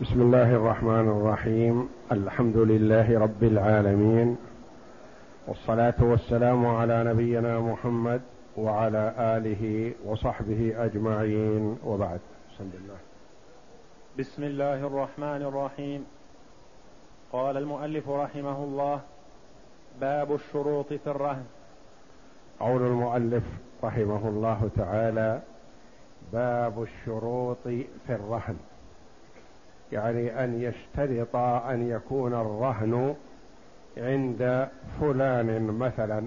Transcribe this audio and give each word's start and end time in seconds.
بسم 0.00 0.20
الله 0.22 0.54
الرحمن 0.54 1.08
الرحيم. 1.08 1.88
الحمد 2.12 2.56
لله 2.56 3.18
رب 3.18 3.42
العالمين. 3.42 4.36
والصلاة 5.46 5.94
والسلام 6.00 6.66
على 6.66 7.04
نبينا 7.04 7.60
محمد 7.60 8.20
وعلى 8.56 9.14
آله 9.18 9.92
وصحبه 10.04 10.84
أجمعين. 10.84 11.78
وبعد. 11.84 12.20
بسم 12.54 12.70
الله 12.74 12.98
بسم 14.18 14.42
الله 14.42 14.86
الرحمن 14.86 15.42
الرحيم. 15.42 16.04
قال 17.32 17.56
المؤلف 17.56 18.08
رحمه 18.08 18.64
الله 18.64 19.00
باب 20.00 20.34
الشروط 20.34 20.92
في 20.92 21.06
الرهن. 21.06 21.44
قول 22.60 22.82
المؤلف 22.82 23.44
رحمه 23.84 24.28
الله 24.28 24.70
تعالى 24.76 25.40
باب 26.32 26.82
الشروط 26.82 27.62
في 28.06 28.10
الرهن. 28.10 28.56
يعني 29.92 30.44
أن 30.44 30.62
يشترط 30.62 31.36
أن 31.36 31.90
يكون 31.90 32.34
الرهن 32.34 33.14
عند 33.96 34.68
فلان 35.00 35.78
مثلا. 35.78 36.24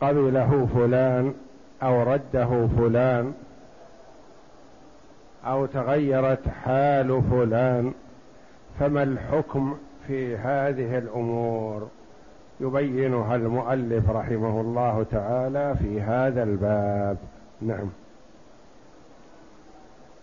قبله 0.00 0.68
فلان 0.74 1.34
أو 1.82 2.02
رده 2.02 2.68
فلان 2.78 3.34
أو 5.44 5.66
تغيرت 5.66 6.48
حال 6.48 7.22
فلان. 7.30 7.92
فما 8.78 9.02
الحكم 9.02 9.76
في 10.06 10.36
هذه 10.36 10.98
الأمور؟ 10.98 11.88
يبينها 12.60 13.36
المؤلف 13.36 14.10
رحمه 14.10 14.60
الله 14.60 15.06
تعالى 15.10 15.74
في 15.82 16.00
هذا 16.00 16.42
الباب. 16.42 17.16
نعم. 17.60 17.90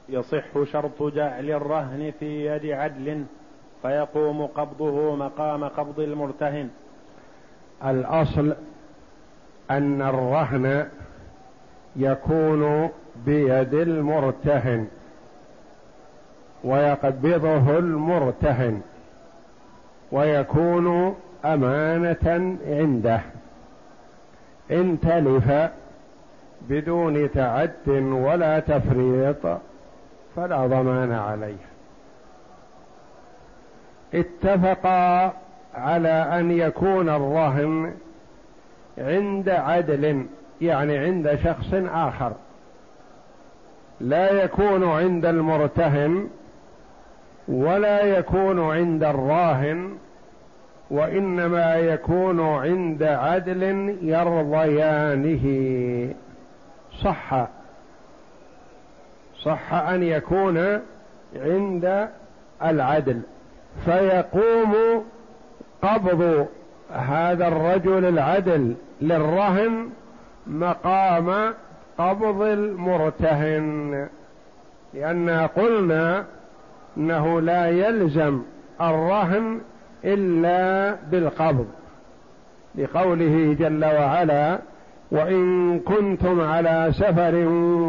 يصح 0.09 0.63
شرط 0.71 1.03
جعل 1.03 1.51
الرهن 1.51 2.13
في 2.19 2.45
يد 2.45 2.65
عدل 2.65 3.23
فيقوم 3.81 4.45
قبضه 4.45 5.15
مقام 5.15 5.63
قبض 5.63 5.99
المرتهن. 5.99 6.69
الأصل 7.85 8.53
أن 9.71 10.01
الرهن 10.01 10.87
يكون 11.95 12.89
بيد 13.25 13.73
المرتهن 13.73 14.87
ويقبضه 16.63 17.77
المرتهن 17.77 18.81
ويكون 20.11 21.15
أمانة 21.45 22.57
عنده. 22.67 23.21
ان 24.71 24.99
تلف 24.99 25.71
بدون 26.69 27.31
تعد 27.31 27.89
ولا 28.11 28.59
تفريط 28.59 29.59
فلا 30.35 30.67
ضمان 30.67 31.11
عليه 31.11 31.73
اتفقا 34.13 35.33
على 35.75 36.09
أن 36.09 36.51
يكون 36.51 37.09
الرهن 37.09 37.93
عند 38.97 39.49
عدل 39.49 40.25
يعني 40.61 40.97
عند 40.97 41.39
شخص 41.43 41.73
آخر. 41.93 42.31
لا 43.99 44.43
يكون 44.43 44.83
عند 44.83 45.25
المرتهن 45.25 46.29
ولا 47.47 48.01
يكون 48.01 48.71
عند 48.71 49.03
الراهن 49.03 49.97
وإنما 50.91 51.75
يكون 51.75 52.41
عند 52.41 53.03
عدل 53.03 53.63
يرضيانه. 54.01 55.45
صح. 57.03 57.47
صح 59.43 59.73
أن 59.73 60.03
يكون 60.03 60.79
عند 61.35 62.07
العدل. 62.63 63.21
فيقوم 63.85 64.75
قبض 65.81 66.47
هذا 66.91 67.47
الرجل 67.47 68.05
العدل 68.05 68.75
للرهن 69.01 69.89
مقام 70.47 71.53
قبض 71.97 72.41
المرتهن. 72.41 74.07
لأن 74.93 75.29
قلنا 75.29 76.25
إنه 76.97 77.41
لا 77.41 77.69
يلزم 77.69 78.41
الرهن 78.81 79.61
إلا 80.05 80.95
بالقبض. 81.11 81.67
لقوله 82.75 83.55
جل 83.59 83.85
وعلا 83.85 84.59
وإن 85.13 85.79
كنتم 85.79 86.41
على 86.41 86.89
سفر 86.91 87.35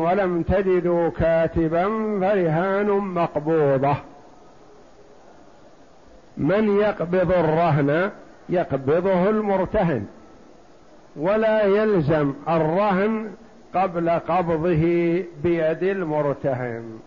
ولم 0.05 0.43
تجدوا 0.43 1.09
كاتبا 1.09 1.85
فرهان 2.21 2.87
مقبوضة. 2.87 3.97
من 6.37 6.77
يقبض 6.81 7.33
الرهن 7.33 8.11
يقبضه 8.49 9.31
المرتهن 9.31 10.07
ولا 11.17 11.63
يلزم 11.63 12.33
الرهن 12.49 13.31
قبل 13.75 14.11
قبضه 14.11 14.85
بيد 15.43 15.83
المرتهن. 15.83 16.99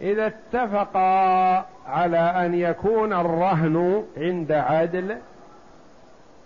إذا 0.00 0.26
اتفقا 0.26 1.66
على 1.86 2.18
أن 2.18 2.54
يكون 2.54 3.12
الرهن 3.12 4.04
عند 4.16 4.52
عدل 4.52 5.16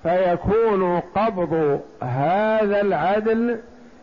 فيكون 0.07 1.01
قبض 1.01 1.81
هذا 2.03 2.81
العدل 2.81 3.59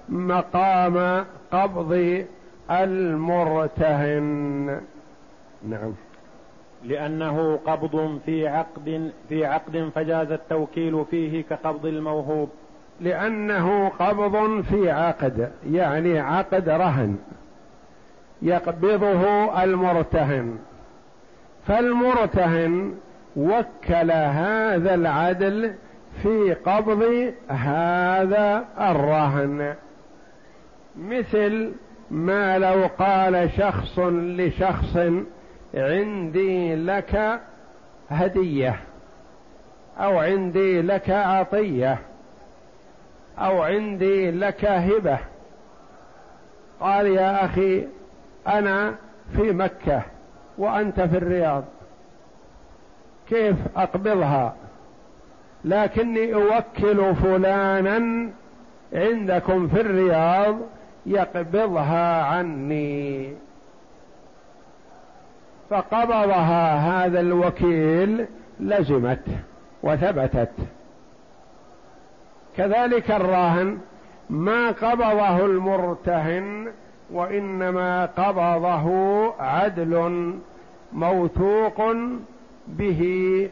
مقام 0.10 1.26
قبض 1.52 2.24
المرتهن. 2.72 4.22
نعم. 5.70 5.94
لأنه 6.84 7.60
قبض 7.66 8.20
في 8.26 8.48
عقد 8.48 9.12
في 9.30 9.46
عقد 9.46 9.90
فجاز 9.96 10.32
التوكيل 10.32 11.06
فيه 11.12 11.44
كقبض 11.44 11.86
الموهوب. 11.86 12.50
لأنه 13.02 13.90
قبض 13.90 14.62
في 14.62 14.92
عقد 14.92 15.52
يعني 15.72 16.20
عقد 16.20 16.70
رهن 16.70 17.18
يقبضه 18.42 19.64
المرتهن. 19.64 20.58
فالمرتهن 21.68 22.96
وكل 23.36 24.12
هذا 24.12 24.94
العدل 24.94 25.74
في 26.22 26.54
قبض 26.54 27.34
هذا 27.48 28.66
الرهن. 28.80 29.76
مثل 30.98 31.72
ما 32.12 32.58
لو 32.58 32.90
قال 33.00 33.50
شخص 33.58 34.00
لشخص 34.10 34.98
عندي 35.74 36.76
لك 36.76 37.40
هدية 38.10 38.80
أو 40.00 40.20
عندي 40.20 40.82
لك 40.82 41.10
عطية 41.10 42.00
أو 43.40 43.62
عندي 43.62 44.32
لك 44.32 44.66
هبة. 44.66 45.20
قال 46.80 47.08
يا 47.08 47.46
أخي 47.46 47.88
أنا 48.48 48.96
في 49.36 49.52
مكة 49.52 50.02
وأنت 50.58 51.02
في 51.02 51.18
الرياض 51.18 51.64
كيف 53.30 53.56
أقبضها؟ 53.76 54.56
لكني 55.66 56.34
أوكل 56.34 57.16
فلانا 57.16 58.30
عندكم 58.94 59.68
في 59.68 59.82
الرياض 59.82 60.56
يقبضها 61.06 62.24
عني. 62.24 63.34
فقبضها 65.70 66.76
هذا 66.76 67.20
الوكيل 67.20 68.26
لزمت 68.60 69.26
وثبتت. 69.84 70.52
كذلك 72.58 73.12
الراهن 73.12 73.78
ما 74.30 74.72
قبضه 74.72 75.46
المرتهن 75.46 76.68
وإنما 77.12 78.06
قبضه 78.06 78.88
عدل 79.40 80.34
موثوق 80.94 81.82
به 82.68 83.50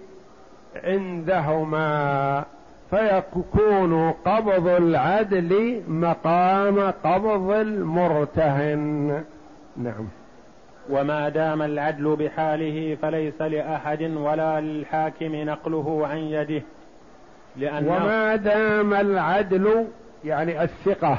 عندهما 0.83 2.43
فيكون 2.89 4.11
قبض 4.11 4.67
العدل 4.67 5.81
مقام 5.87 6.79
قبض 7.03 7.49
المرتهن. 7.51 9.23
نعم. 9.77 10.07
وما 10.89 11.29
دام 11.29 11.61
العدل 11.61 12.15
بحاله 12.15 12.97
فليس 13.01 13.41
لأحد 13.41 14.01
ولا 14.01 14.61
للحاكم 14.61 15.35
نقله 15.35 16.07
عن 16.07 16.17
يده 16.17 16.61
لأن 17.57 17.87
وما 17.87 18.35
دام 18.35 18.93
العدل 18.93 19.87
يعني 20.25 20.63
الثقة 20.63 21.17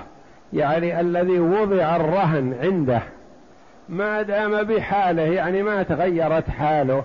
يعني 0.52 1.00
الذي 1.00 1.40
وضع 1.40 1.96
الرهن 1.96 2.56
عنده 2.62 3.02
ما 3.88 4.22
دام 4.22 4.62
بحاله 4.62 5.22
يعني 5.22 5.62
ما 5.62 5.82
تغيرت 5.82 6.50
حاله. 6.50 7.04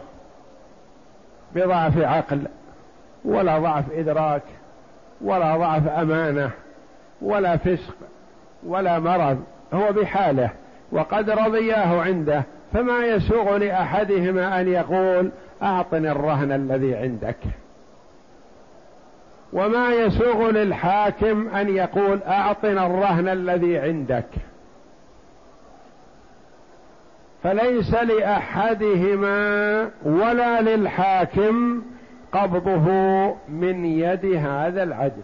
بضعف 1.56 1.98
عقل 1.98 2.42
ولا 3.26 3.60
ضعف 3.60 3.84
إدراك 3.92 4.44
ولا 5.22 5.58
ضعف 5.58 5.88
أمانة 5.88 6.50
ولا 7.22 7.58
فسق 7.58 7.96
ولا 8.66 9.00
مرض. 9.00 9.44
هو 9.74 9.92
بحاله 9.92 10.50
وقد 10.92 11.30
رضياه 11.30 12.02
عنده 12.02 12.44
فما 12.74 13.06
يسوغ 13.06 13.58
لأحدهما 13.58 14.62
أن 14.62 14.68
يقول 14.68 15.32
أعطني 15.64 16.12
الرهن 16.12 16.52
الذي 16.52 16.96
عندك. 16.96 17.38
وما 19.54 19.94
يسوغ 19.94 20.50
للحاكم 20.50 21.48
أن 21.48 21.76
يقول 21.76 22.20
أعطنا 22.28 22.86
الرهن 22.86 23.28
الذي 23.28 23.78
عندك. 23.78 24.28
فليس 27.48 27.94
لأحدهما 27.94 29.90
ولا 30.06 30.62
للحاكم 30.62 31.82
قبضه 32.32 32.88
من 33.50 33.86
يد 33.86 34.26
هذا 34.26 34.84
العدل 34.84 35.22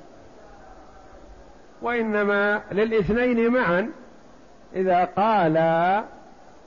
وإنما 1.82 2.62
للاثنين 2.72 3.52
معا 3.52 3.90
إذا 4.76 5.06
قال 5.06 5.54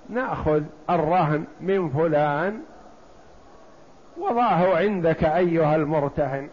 نأخذ 0.09 0.63
الرهن 0.91 1.45
من 1.61 1.91
فلان 1.91 2.61
وضعه 4.19 4.77
عندك 4.77 5.25
أيها 5.25 5.77
المرتهن 5.77 6.49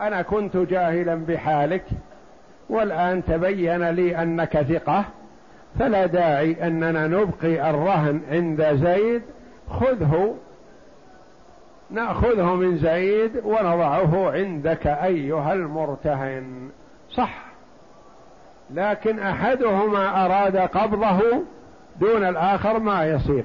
أنا 0.00 0.22
كنت 0.22 0.56
جاهلا 0.56 1.14
بحالك 1.14 1.84
والآن 2.68 3.24
تبين 3.24 3.90
لي 3.90 4.22
أنك 4.22 4.62
ثقة. 4.62 5.04
فلا 5.78 6.06
داعي 6.06 6.66
أننا 6.66 7.06
نبقي 7.06 7.70
الرهن 7.70 8.20
عند 8.30 8.62
زيد. 8.74 9.22
خذه 9.70 10.34
نأخذه 11.90 12.54
من 12.54 12.78
زيد 12.78 13.36
ونضعه 13.44 14.30
عندك 14.30 14.86
أيها 14.86 15.52
المرتهن. 15.52 16.70
صح. 17.10 17.44
لكن 18.70 19.18
أحدهما 19.18 20.24
أراد 20.26 20.56
قبضه 20.56 21.20
دون 22.00 22.24
الآخر 22.24 22.78
ما 22.78 23.06
يصير. 23.06 23.44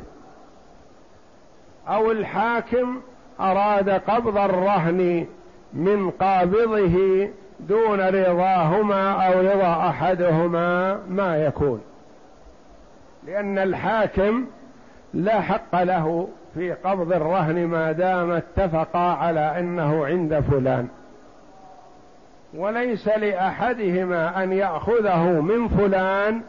أو 1.88 2.12
الحاكم 2.12 3.02
أراد 3.40 3.90
قبض 3.90 4.38
الرهن 4.38 5.26
من 5.74 6.10
قابضه 6.10 7.28
دون 7.60 8.00
رضاهما 8.02 9.28
أو 9.28 9.40
رضا 9.40 9.90
أحدهما 9.90 11.00
ما 11.10 11.38
يكون. 11.38 11.82
لأن 13.28 13.58
الحاكم 13.58 14.46
لا 15.14 15.42
حق 15.42 15.84
له 15.84 16.28
في 16.54 16.72
قبض 16.72 17.14
الرهن 17.14 17.66
ما 17.66 17.92
دام 17.92 18.32
اتفقا 18.32 19.14
على 19.14 19.60
أنه 19.60 20.06
عند 20.06 20.40
فلان. 20.40 20.88
وليس 22.54 23.08
لأحدهما 23.08 24.44
أن 24.44 24.54
يأخذه 24.54 25.24
من 25.24 25.68
فلان 25.68 26.42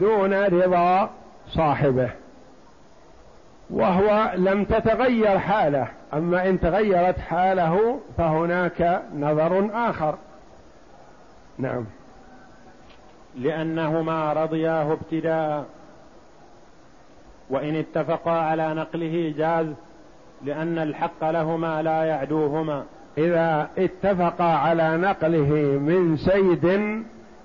دون 0.00 0.34
رضا 0.34 1.10
صاحبه. 1.48 2.10
وهو 3.70 4.32
لم 4.36 4.64
تتغير 4.64 5.38
حاله. 5.38 5.88
أما 6.14 6.48
إن 6.48 6.60
تغيرت 6.60 7.18
حاله 7.18 8.00
فهناك 8.18 9.02
نظر 9.16 9.70
آخر. 9.74 10.14
نعم. 11.58 11.84
لأنهما 13.36 14.32
رضياه 14.32 14.92
ابتداء 14.92 15.64
وإن 17.50 17.76
اتفقا 17.76 18.30
على 18.30 18.74
نقله 18.74 19.34
جاز 19.38 19.66
لأن 20.44 20.78
الحق 20.78 21.30
لهما 21.30 21.82
لا 21.82 22.04
يعدوهما. 22.04 22.84
إذا 23.18 23.68
اتفقا 23.78 24.44
على 24.44 24.96
نقله 24.96 25.78
من 25.78 26.16
سيد 26.16 26.64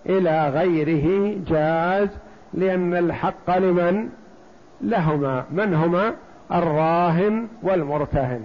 إلى 0.05 0.49
غيره 0.49 1.37
جاز 1.47 2.09
لأن 2.53 2.93
الحق 2.93 3.57
لمن؟ 3.57 4.09
لهما. 4.81 5.45
من 5.51 5.73
هما؟ 5.73 6.13
الراهن 6.51 7.47
والمرتهن. 7.63 8.43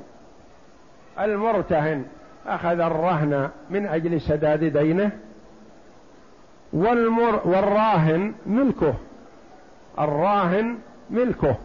المرتهن 1.20 2.04
أخذ 2.46 2.80
الرهن 2.80 3.48
من 3.70 3.86
أجل 3.86 4.20
سداد 4.20 4.64
دينه 4.64 5.10
والمر 6.72 7.40
والراهن 7.44 8.32
ملكه. 8.46 8.94
الراهن 9.98 10.78
ملكه. 11.10 11.56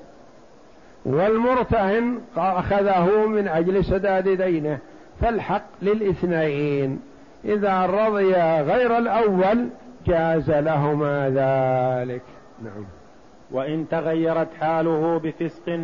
والمرتهن 1.05 2.19
أخذه 2.37 3.25
من 3.27 3.47
أجل 3.47 3.85
سداد 3.85 4.29
دينه 4.29 4.77
فالحق 5.21 5.65
للاثنين. 5.81 7.01
إذا 7.45 7.85
رضي 7.85 8.33
غير 8.61 8.97
الأول 8.97 9.69
جاز 10.07 10.51
لهما 10.51 11.29
ذلك. 11.29 12.21
نعم. 12.63 12.85
وإن 13.51 13.89
تغيرت 13.89 14.47
حاله 14.61 15.19
بفسق 15.23 15.79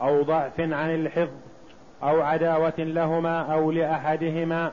أو 0.00 0.22
ضعف 0.22 0.60
عن 0.60 0.94
الحفظ 0.94 1.36
أو 2.02 2.20
عداوة 2.20 2.78
لهما 2.78 3.52
أو 3.52 3.70
لأحدهما 3.70 4.72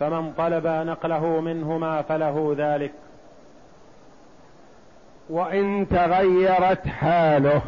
فمن 0.00 0.32
طلب 0.32 0.66
نقله 0.66 1.40
منهما 1.40 2.02
فله 2.02 2.54
ذلك. 2.58 2.92
وإن 5.30 5.86
تغيرت 5.90 6.86
حاله. 6.86 7.62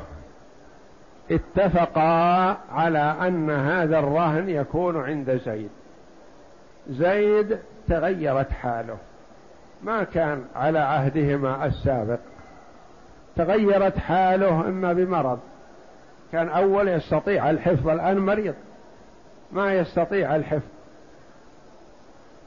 اتفقا 1.30 2.56
على 2.72 3.16
أن 3.26 3.50
هذا 3.50 3.98
الرهن 3.98 4.48
يكون 4.48 5.04
عند 5.04 5.40
زيد. 5.44 5.70
زيد 6.90 7.58
تغيرت 7.88 8.50
حاله. 8.50 8.96
ما 9.82 10.04
كان 10.04 10.44
على 10.56 10.78
عهدهما 10.78 11.66
السابق. 11.66 12.18
تغيرت 13.36 13.98
حاله 13.98 14.60
إما 14.60 14.92
بمرض. 14.92 15.38
كان 16.32 16.48
أول 16.48 16.88
يستطيع 16.88 17.50
الحفظ 17.50 17.88
الآن 17.88 18.18
مريض. 18.18 18.54
ما 19.52 19.74
يستطيع 19.74 20.36
الحفظ. 20.36 20.68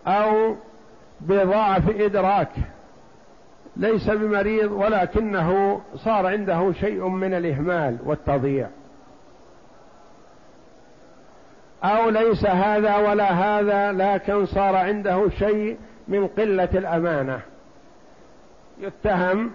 أو 0.07 0.55
بضعف 1.21 1.89
إدراك. 1.89 2.51
ليس 3.77 4.09
بمريض 4.09 4.71
ولكنه 4.71 5.81
صار 5.95 6.27
عنده 6.27 6.71
شيء 6.71 7.07
من 7.07 7.33
الإهمال 7.33 7.97
والتضييع. 8.05 8.67
أو 11.83 12.09
ليس 12.09 12.45
هذا 12.45 12.97
ولا 12.97 13.31
هذا 13.31 13.91
لكن 13.91 14.45
صار 14.45 14.75
عنده 14.75 15.29
شيء 15.29 15.77
من 16.07 16.27
قلة 16.27 16.69
الأمانة. 16.73 17.41
يتهم 18.79 19.51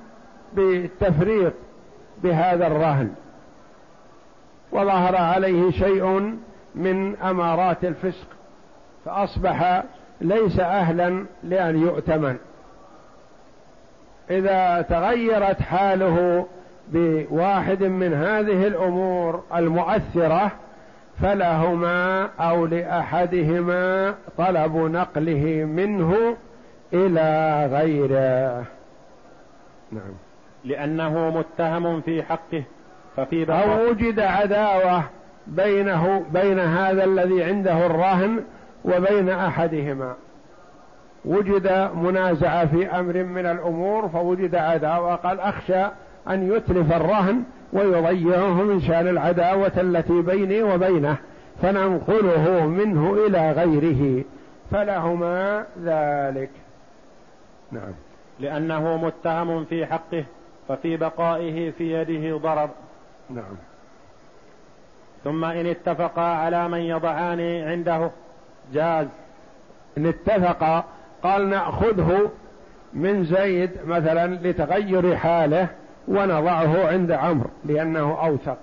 بالتفريط 0.53 1.53
بهذا 2.23 2.67
الرهن. 2.67 3.15
وظهر 4.73 5.17
عليه 5.17 5.71
شيء 5.71 6.37
من 6.75 7.17
أمارات 7.17 7.85
الفسق 7.85 8.27
فأصبح 9.05 9.83
ليس 10.21 10.61
أهلا 10.61 11.25
لأن 11.43 11.83
يؤتمن. 11.83 12.37
إذا 14.31 14.83
تغيرت 14.89 15.63
حاله 15.63 16.47
بواحد 16.89 17.83
من 17.83 18.15
هذه 18.15 18.67
الأمور 18.67 19.43
المؤثرة 19.57 20.53
فلهما 21.23 22.29
أو 22.41 22.67
لأحدهما 22.67 24.15
طلب 24.39 24.77
نقله 24.77 25.65
منه 25.65 26.37
إلى 26.93 27.69
غيره. 27.73 28.65
نعم. 29.93 30.13
لأنه 30.65 31.31
متهم 31.31 32.01
في 32.01 32.23
حقه 32.23 32.63
ففي 33.17 33.53
أو 33.53 33.91
وجد 33.91 34.21
عداوة 34.21 35.03
بينه 35.47 36.25
بين 36.33 36.59
هذا 36.59 37.05
الذي 37.05 37.45
عنده 37.45 37.87
الرهن 37.87 38.45
وبين 38.85 39.29
أحدهما. 39.29 40.15
وجد 41.27 41.91
منازعة 41.95 42.67
في 42.67 42.87
أمر 42.87 43.23
من 43.23 43.47
الأمور 43.47 44.09
فوجد 44.09 44.55
عداوة 44.55 45.15
قال 45.15 45.41
أخشى 45.41 45.85
أن 46.29 46.53
يتلف 46.53 46.93
الرهن 46.93 47.43
ويضيعه 47.73 48.63
من 48.63 48.81
شأن 48.81 49.09
العداوة 49.09 49.73
التي 49.77 50.23
بيني 50.23 50.63
وبينه 50.63 51.17
فننقله 51.63 52.67
منه 52.67 53.27
إلى 53.27 53.53
غيره. 53.53 54.25
فلهما 54.71 55.67
ذلك. 55.85 56.51
نعم. 57.73 57.93
لأنه 58.41 58.97
متهم 58.97 59.65
في 59.65 59.87
حقه 59.87 60.25
ففي 60.69 60.97
بقائه 60.97 61.71
في 61.71 61.93
يده 61.93 62.37
ضرر. 62.37 62.71
نعم. 63.31 63.57
ثم 65.25 65.45
إن 65.45 65.67
اتفقا 65.67 66.23
على 66.23 66.69
من 66.69 66.79
يضعان 66.81 67.41
عنده. 67.41 68.11
جاز. 68.73 69.07
إن 69.99 70.07
اتفقا 70.07 70.85
قال 71.23 71.49
نأخذه 71.49 72.31
من 72.93 73.25
زيد 73.25 73.71
مثلا 73.87 74.27
لتغير 74.35 75.17
حاله 75.17 75.69
ونضعه 76.09 76.89
عند 76.89 77.13
عمرو 77.13 77.51
لأنه 77.65 78.19
أوثق. 78.27 78.59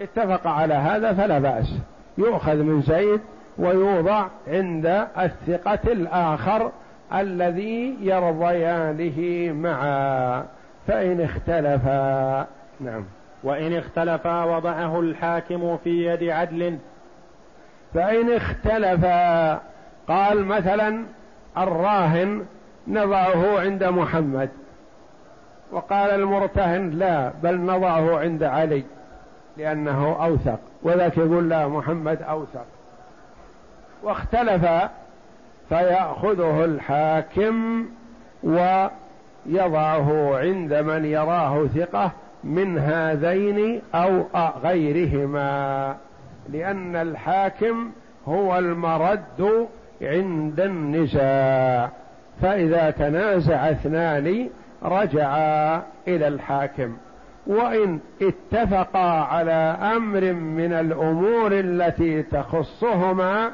اتفق 0.00 0.46
على 0.46 0.74
هذا 0.74 1.12
فلا 1.12 1.38
بأس. 1.38 1.78
يؤخذ 2.18 2.56
من 2.56 2.82
زيد 2.82 3.20
ويوضع 3.58 4.26
عند 4.48 5.06
الثقة 5.18 5.92
الآخر 5.92 6.70
الذي 7.14 7.96
يرضيانه 8.00 9.52
معا. 9.52 10.44
فإن 10.86 11.20
اختلفا. 11.20 12.46
نعم. 12.80 13.04
وإن 13.42 13.72
اختلفا 13.72 14.44
وضعه 14.44 15.00
الحاكم 15.00 15.76
في 15.76 16.06
يد 16.06 16.22
عدل. 16.22 16.78
فإن 17.94 18.32
اختلفا. 18.32 19.60
قال 20.08 20.44
مثلا 20.44 21.04
الراهن 21.58 22.44
نضعه 22.88 23.60
عند 23.60 23.84
محمد. 23.84 24.48
وقال 25.72 26.10
المرتهن 26.10 26.90
لا 26.90 27.32
بل 27.42 27.60
نضعه 27.60 28.18
عند 28.18 28.42
علي 28.42 28.84
لأنه 29.56 30.24
أوثق. 30.24 30.58
وذاك 30.82 31.16
يقول 31.16 31.48
لا 31.48 31.68
محمد 31.68 32.22
أوثق. 32.22 32.66
واختلف 34.02 34.66
فيأخذه 35.68 36.64
الحاكم 36.64 37.86
ويضعه 38.42 40.36
عند 40.38 40.74
من 40.74 41.04
يراه 41.04 41.66
ثقة 41.66 42.10
من 42.44 42.78
هذين 42.78 43.82
أو 43.94 44.24
غيرهما 44.62 45.96
لأن 46.52 46.96
الحاكم 46.96 47.90
هو 48.28 48.58
المرد 48.58 49.66
عند 50.02 50.60
النزاع 50.60 51.90
فإذا 52.42 52.90
تنازع 52.90 53.70
اثنان 53.70 54.48
رجعا 54.82 55.82
إلى 56.08 56.28
الحاكم. 56.28 56.96
وإن 57.46 57.98
اتفقا 58.22 59.10
على 59.20 59.76
أمر 59.96 60.32
من 60.32 60.72
الأمور 60.72 61.52
التي 61.52 62.22
تخصهما 62.22 63.50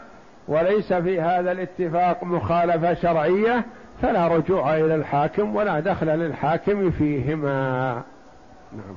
وليس 0.49 0.93
في 0.93 1.21
هذا 1.21 1.53
الاتفاق 1.53 2.25
مخالفة 2.25 2.95
شرعية 2.95 3.65
فلا 4.03 4.29
رجوع 4.29 4.77
إلى 4.77 4.95
الحاكم 4.95 5.57
ولا 5.57 5.81
دخل 5.81 6.07
للحاكم 6.07 6.91
فيهما. 6.91 7.93
نعم. 8.73 8.97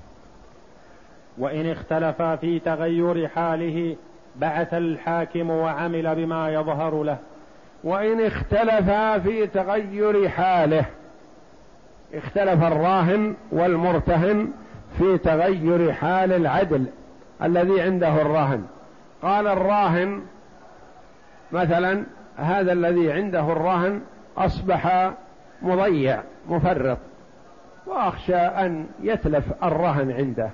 وإن 1.37 1.71
اختلفا 1.71 2.35
في 2.35 2.59
تغير 2.59 3.27
حاله 3.27 3.95
بعث 4.35 4.73
الحاكم 4.73 5.49
وعمل 5.49 6.15
بما 6.15 6.53
يظهر 6.53 7.03
له. 7.03 7.17
وإن 7.83 8.25
اختلفا 8.25 9.19
في 9.19 9.47
تغير 9.47 10.29
حاله. 10.29 10.85
اختلف 12.13 12.63
الراهن 12.63 13.35
والمرتهن 13.51 14.51
في 14.97 15.17
تغير 15.17 15.91
حال 15.93 16.33
العدل 16.33 16.85
الذي 17.43 17.81
عنده 17.81 18.21
الراهن. 18.21 18.65
قال 19.21 19.47
الراهن 19.47 20.21
مثلا 21.51 22.03
هذا 22.37 22.71
الذي 22.73 23.11
عنده 23.11 23.51
الراهن 23.51 24.01
أصبح 24.37 25.11
مضيع 25.61 26.19
مفرط 26.49 26.97
وأخشى 27.87 28.35
أن 28.35 28.85
يتلف 29.01 29.63
الرهن 29.63 30.11
عنده. 30.11 30.49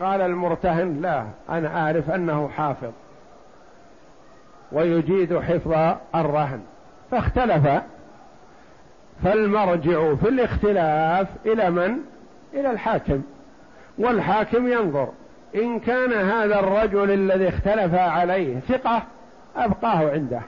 قال 0.00 0.20
المرتهن 0.20 1.00
لا 1.00 1.24
أنا 1.48 1.82
أعرف 1.82 2.10
أنه 2.10 2.48
حافظ. 2.48 2.92
ويجيد 4.72 5.38
حفظ 5.38 5.96
الرهن. 6.14 6.60
فاختلف. 7.10 7.82
فالمرجع 9.24 10.14
في 10.14 10.28
الاختلاف 10.28 11.28
إلى 11.46 11.70
من؟ 11.70 11.96
إلى 12.54 12.70
الحاكم. 12.70 13.22
والحاكم 13.98 14.68
ينظر. 14.68 15.08
إن 15.54 15.80
كان 15.80 16.12
هذا 16.12 16.60
الرجل 16.60 17.10
الذي 17.10 17.48
اختلف 17.48 17.94
عليه 17.94 18.60
ثقة 18.60 19.02
أبقاه 19.56 20.10
عنده. 20.10 20.40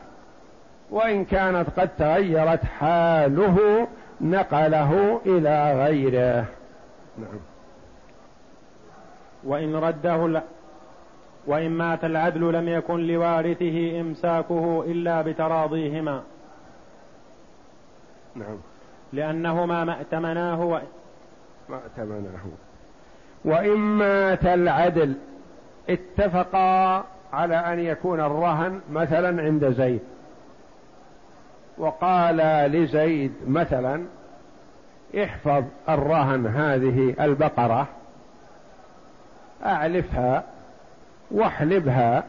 وإن 0.91 1.25
كانت 1.25 1.67
قد 1.77 1.89
تغيرت 1.99 2.65
حاله 2.65 3.89
نقله 4.21 5.21
إلى 5.27 5.85
غيره. 5.85 6.45
نعم. 7.19 7.41
وإن 9.45 9.77
رده 9.77 10.43
وإن 11.47 11.71
مات 11.71 12.05
العدل 12.05 12.53
لم 12.53 12.69
يكن 12.69 13.07
لوارثه 13.07 14.01
إمساكه 14.01 14.85
إلا 14.87 15.23
بتراضيهما. 15.23 16.23
نعم. 18.35 18.57
لأنهما 19.13 19.85
ما 19.85 19.99
ائتمناه 19.99 20.65
و... 20.65 20.81
ما 21.69 21.81
ائتمناه. 21.85 22.45
وإن 23.45 23.79
مات 23.79 24.45
العدل 24.45 25.15
اتفقا 25.91 27.05
على 27.33 27.57
أن 27.57 27.79
يكون 27.79 28.21
الرهن 28.21 28.81
مثلا 28.91 29.43
عند 29.43 29.71
زيد. 29.71 30.01
وقال 31.79 32.37
لزيد 32.73 33.33
مثلا 33.47 34.05
احفظ 35.23 35.65
الرهن 35.89 36.47
هذه 36.47 37.15
البقرة 37.21 37.89
أعلفها 39.65 40.45
واحلبها. 41.33 42.25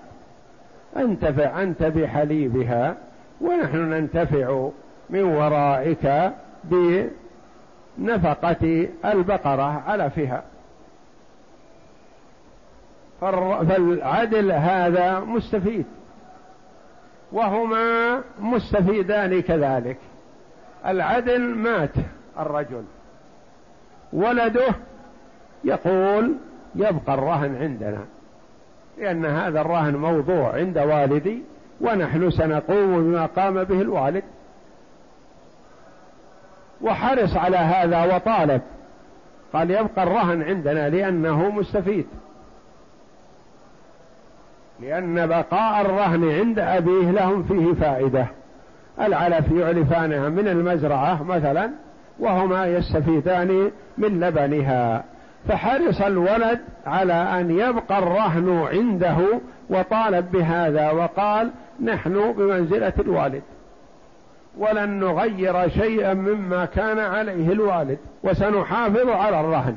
انتفع 0.98 1.62
أنت 1.64 1.84
بحليبها 1.84 2.96
ونحن 3.42 3.78
ننتفع 3.78 4.70
من 5.10 5.24
ورائك 5.24 6.32
بنفقة 7.98 8.88
البقرة 9.06 9.84
علفها 9.88 10.44
فالعدل 13.22 14.52
هذا 14.52 15.20
مستفيد. 15.20 15.86
وهما 17.32 18.22
مستفيدان 18.40 19.42
كذلك. 19.42 19.98
العدل 20.86 21.42
مات 21.42 21.94
الرجل. 22.40 22.84
ولده 24.14 24.68
يقول 25.64 26.36
يبقى 26.76 27.14
الرهن 27.14 27.56
عندنا. 27.56 28.06
لأن 28.98 29.26
هذا 29.26 29.62
الرهن 29.62 29.96
موضوع 29.96 30.56
عند 30.56 30.78
والدي 30.78 31.44
ونحن 31.82 32.32
سنقوم 32.32 33.04
بما 33.04 33.26
قام 33.26 33.64
به 33.64 33.82
الوالد. 33.82 34.24
وحرص 36.82 37.36
على 37.36 37.58
هذا 37.58 38.16
وطالب. 38.16 38.62
قال 39.54 39.72
يبقى 39.72 40.04
الرهن 40.04 40.44
عندنا 40.44 40.90
لأنه 40.90 41.50
مستفيد. 41.50 42.06
لأن 44.80 45.28
بقاء 45.28 45.82
الرهن 45.82 46.30
عند 46.30 46.60
أبيه 46.60 47.12
لهم 47.12 47.44
فيه 47.44 47.74
فائدة. 47.74 48.28
العلف 49.02 49.52
يعلفانها 49.52 50.30
من 50.30 50.48
المزرعة 50.48 51.24
مثلا 51.24 51.70
وهما 52.20 52.66
يستفيدان 52.66 53.72
من 53.98 54.20
لبنها. 54.20 55.04
فحرص 55.48 56.02
الولد 56.02 56.60
على 56.86 57.14
أن 57.14 57.52
يبقى 57.52 58.00
الرهن 58.00 58.68
عنده 58.72 59.18
وطالب 59.70 60.32
بهذا 60.32 60.92
وقال 60.92 61.52
نحن 61.84 62.34
بمنزلة 62.38 62.94
الوالد. 63.00 63.42
ولن 64.58 65.00
نغير 65.00 65.70
شيئا 65.70 66.14
مما 66.14 66.66
كان 66.66 67.00
عليه 67.00 67.52
الوالد 67.52 67.98
وسنحافظ 68.24 69.10
على 69.10 69.40
الرهن. 69.40 69.76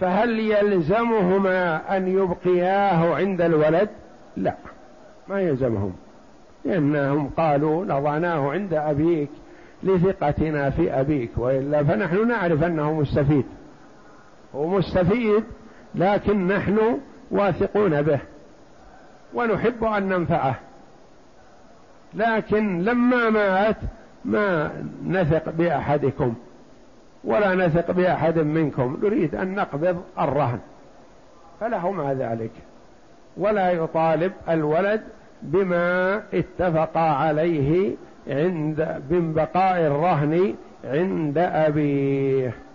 فهل 0.00 0.40
يلزمهما 0.40 1.96
أن 1.96 2.08
يبقياه 2.08 3.14
عند 3.14 3.40
الولد؟ 3.40 3.88
لا 4.36 4.54
ما 5.28 5.40
يلزمهم. 5.40 5.92
لأنهم 6.64 7.30
قالوا 7.36 7.84
نضعناه 7.84 8.50
عند 8.50 8.74
أبيك 8.74 9.28
لثقتنا 9.82 10.70
في 10.70 11.00
أبيك 11.00 11.30
وإلا 11.36 11.84
فنحن 11.84 12.28
نعرف 12.28 12.62
أنه 12.62 12.92
مستفيد. 12.92 13.44
هو 14.56 14.68
مستفيد 14.68 15.44
لكن 15.94 16.46
نحن 16.46 17.00
واثقون 17.30 18.02
به. 18.02 18.18
ونحب 19.34 19.84
أن 19.84 20.08
ننفعه. 20.08 20.54
لكن 22.14 22.82
لما 22.82 23.30
مات 23.30 23.76
ما 24.24 24.70
نثق 25.06 25.50
بأحدكم. 25.50 26.34
ولا 27.24 27.54
نثق 27.54 27.90
بأحد 27.90 28.38
منكم. 28.38 28.98
نريد 29.02 29.34
أن 29.34 29.54
نقبض 29.54 30.02
الرهن. 30.18 30.58
فله 31.60 31.90
ما 31.90 32.14
ذلك. 32.14 32.50
ولا 33.36 33.70
يطالب 33.70 34.32
الولد 34.48 35.02
بما 35.42 36.22
اتفق 36.34 36.96
عليه 36.98 37.96
عند 38.28 39.02
من 39.10 39.32
بقاء 39.32 39.80
الرهن 39.80 40.54
عند 40.84 41.38
أبيه. 41.38 42.65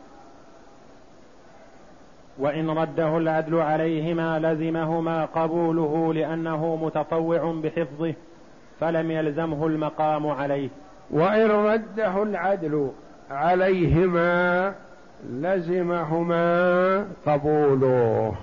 وإن 2.38 2.70
رده 2.70 3.18
العدل 3.18 3.56
عليهما 3.62 4.40
لزمهما 4.40 5.26
قبوله 5.26 6.14
لأنه 6.14 6.76
متطوع 6.76 7.52
بحفظه 7.64 8.14
فلم 8.80 9.12
يلزمه 9.12 9.68
المقام 9.68 10.28
عليه. 10.28 10.70
وإن 11.12 11.52
رده 11.52 12.24
العدل 12.24 12.92
عليهما 13.32 14.74
لزمهما 15.30 17.06
قبوله. 17.26 18.34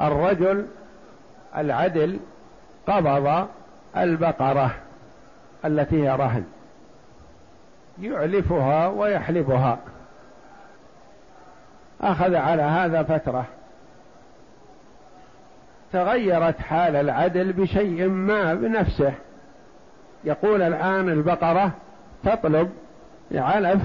الرجل 0.00 0.66
العدل 1.56 2.18
قبض 2.86 3.46
البقرة 3.96 4.70
التي 5.64 6.02
هي 6.02 6.16
رهن 6.16 6.44
يعلفها 8.00 8.88
ويحلبها 8.88 9.78
أخذ 12.02 12.34
على 12.34 12.62
هذا 12.62 13.02
فترة. 13.02 13.44
تغيرت 15.92 16.58
حال 16.58 16.96
العدل 16.96 17.52
بشيء 17.52 18.08
ما 18.08 18.54
بنفسه. 18.54 19.12
يقول 20.24 20.62
الآن 20.62 21.08
البقرة 21.08 21.70
تطلب 22.24 22.70
علف 23.34 23.82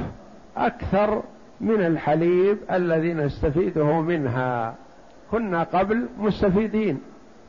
أكثر 0.58 1.24
من 1.62 1.86
الحليب 1.86 2.58
الذي 2.72 3.14
نستفيده 3.14 4.02
منها. 4.02 4.76
كنا 5.32 5.64
قبل 5.64 6.06
مستفيدين 6.20 7.02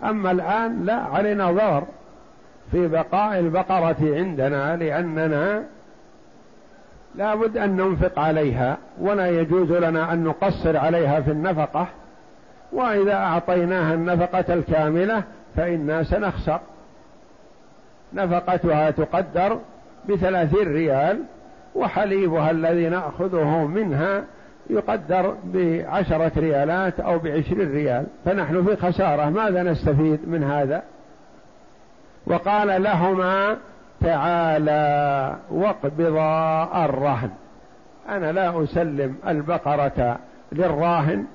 أما 0.04 0.30
الآن 0.30 0.84
لا 0.84 0.94
علينا 0.94 1.50
ضرر. 1.52 1.86
في 2.70 2.88
بقاء 2.88 3.38
البقرة 3.38 3.96
عندنا 4.00 4.76
لأننا 4.76 5.64
لا 7.18 7.34
بد 7.34 7.56
أن 7.56 7.76
ننفق 7.76 8.18
عليها 8.18 8.76
ولا 9.00 9.30
يجوز 9.30 9.72
لنا 9.72 10.12
أن 10.12 10.24
نقصر 10.24 10.76
عليها 10.76 11.20
في 11.20 11.30
النفقة. 11.30 11.86
وإذا 12.72 13.14
أعطيناها 13.14 13.94
النفقة 13.94 14.54
الكاملة 14.54 15.22
فإنا 15.56 16.02
سنخسر. 16.02 16.60
نفقتها 18.14 18.90
تقدر 18.90 19.58
بثلاثين 20.08 20.72
ريال 20.72 21.22
وحليبها 21.74 22.50
الذي 22.50 22.88
نأخذه 22.88 23.66
منها 23.66 24.24
يقدر 24.70 25.34
بعشرة 25.44 26.32
ريالات 26.36 27.00
أو 27.00 27.18
بعشرين 27.18 27.72
ريال. 27.72 28.06
فنحن 28.24 28.64
في 28.64 28.76
خسارة 28.76 29.30
ماذا 29.30 29.62
نستفيد 29.62 30.28
من 30.28 30.44
هذا؟ 30.44 30.82
وقال 32.26 32.82
لهما 32.82 33.56
تعالى 34.00 35.36
واقبضا 35.50 36.84
الرهن. 36.84 37.30
أنا 38.08 38.32
لا 38.32 38.64
أسلم 38.64 39.16
البقرة 39.28 40.18
للراهن 40.52 41.26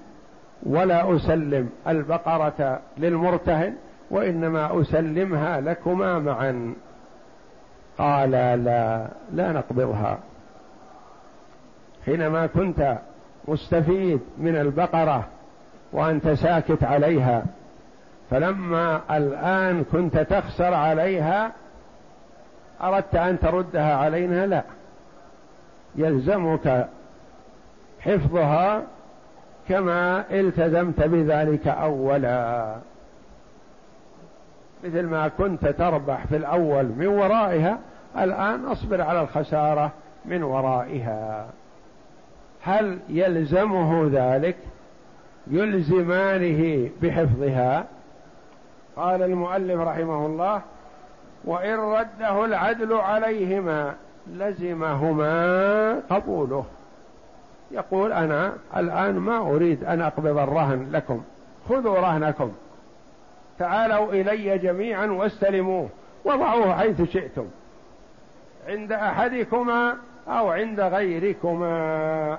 ولا 0.64 1.16
أسلم 1.16 1.70
البقرة 1.88 2.80
للمرتهن 2.98 3.76
وإنما 4.12 4.82
أسلمها 4.82 5.62
لكما 5.62 6.20
معا. 6.20 6.74
قال 7.98 8.32
لا 8.32 9.08
لا 9.34 9.52
نقبضها. 9.52 10.18
حينما 12.06 12.48
كنت 12.48 12.98
مستفيد 13.48 14.20
من 14.38 14.56
البقرة 14.56 15.28
وأنت 15.94 16.30
ساكت 16.30 16.84
عليها 16.84 17.44
فلما 18.30 19.02
الآن 19.12 19.84
كنت 19.84 20.18
تخسر 20.18 20.74
عليها 20.74 21.52
أردت 22.84 23.16
أن 23.16 23.40
تردها 23.40 23.96
علينا؟ 23.96 24.46
لا. 24.46 24.64
يلزمك 25.96 26.88
حفظها 28.00 28.84
كما 29.70 30.26
التزمت 30.32 31.00
بذلك 31.00 31.68
أولا. 31.68 32.76
مثل 34.84 35.02
ما 35.06 35.28
كنت 35.28 35.66
تربح 35.66 36.26
في 36.26 36.36
الأول 36.36 36.86
من 36.86 37.08
ورائها 37.08 37.80
الآن 38.18 38.66
أصبر 38.66 39.02
على 39.02 39.22
الخسارة 39.22 39.92
من 40.26 40.44
ورائها. 40.44 41.48
هل 42.64 43.00
يلزمه 43.10 44.10
ذلك؟ 44.14 44.56
يلزمانه 45.48 46.90
بحفظها؟ 47.02 47.86
قال 48.96 49.22
المؤلف 49.22 49.80
رحمه 49.80 50.26
الله 50.26 50.62
وإن 51.46 51.80
رده 51.80 52.46
العدل 52.46 52.94
عليهما 52.94 53.94
لزمهما 54.28 56.00
قبوله 56.10 56.66
يقول 57.72 58.12
أنا 58.12 58.54
الآن 58.78 59.20
ما 59.20 59.38
أريد 59.38 59.84
أن 59.84 60.02
أقبض 60.02 60.38
الرهن 60.38 60.90
لكم. 60.92 61.24
خذوا 61.70 62.00
رهنكم. 62.00 62.52
تعالوا 63.60 64.14
إلي 64.14 64.58
جميعا 64.58 65.06
واستلموه. 65.06 65.90
وضعوه 66.26 66.76
حيث 66.78 67.02
شئتم. 67.02 67.46
عند 68.68 68.92
أحدكما 68.92 69.96
أو 70.28 70.50
عند 70.52 70.80
غيركما 70.80 72.38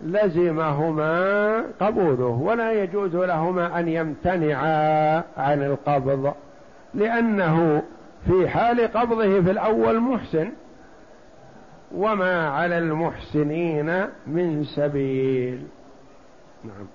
لزمهما 0.00 1.64
قبوله. 1.80 2.40
ولا 2.42 2.72
يجوز 2.72 3.16
لهما 3.16 3.78
أن 3.78 3.88
يمتنعا 3.88 5.22
عن 5.36 5.62
القبض. 5.62 6.34
لأنه 6.94 7.82
في 8.26 8.48
حال 8.48 8.92
قبضه 8.92 9.40
في 9.42 9.50
الأول 9.50 10.00
محسن 10.00 10.52
وما 11.94 12.48
على 12.48 12.78
المحسنين 12.78 14.06
من 14.26 14.64
سبيل. 14.64 15.66
نعم. 16.64 16.86